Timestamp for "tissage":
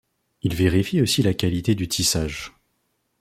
1.87-2.53